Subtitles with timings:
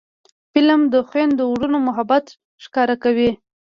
[0.51, 2.25] فلم د خویندو ورونو محبت
[2.63, 3.29] ښکاره کوي